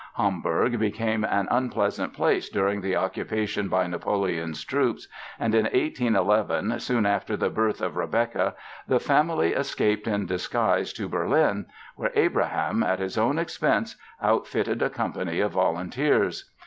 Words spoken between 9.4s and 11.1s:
escaped in disguise to